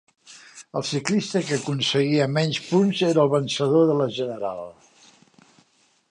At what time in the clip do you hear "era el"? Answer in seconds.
3.09-3.31